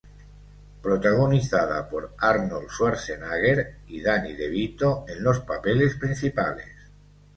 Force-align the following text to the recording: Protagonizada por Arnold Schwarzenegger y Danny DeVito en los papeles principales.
Protagonizada 0.81 1.87
por 1.87 2.15
Arnold 2.17 2.69
Schwarzenegger 2.69 3.81
y 3.85 4.01
Danny 4.01 4.33
DeVito 4.33 5.05
en 5.07 5.23
los 5.23 5.41
papeles 5.41 5.93
principales. 5.97 6.71